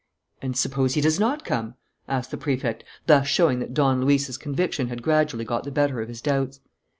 [0.41, 1.75] "And suppose he does not come?"
[2.07, 6.09] asked the Prefect, thus showing that Don Luis's conviction had gradually got the better of
[6.09, 6.59] his doubts.